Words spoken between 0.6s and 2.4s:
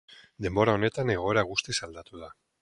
honetan egoera guztiz aldatu da.